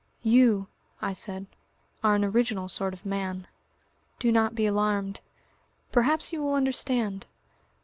"You," 0.23 0.65
I 0.99 1.13
said, 1.13 1.45
"are 2.03 2.15
an 2.15 2.25
original 2.25 2.67
sort 2.67 2.91
of 2.91 3.05
man. 3.05 3.45
Do 4.17 4.31
not 4.31 4.55
be 4.55 4.65
alarmed. 4.65 5.21
Perhaps 5.91 6.33
you 6.33 6.41
will 6.41 6.55
understand.... 6.55 7.27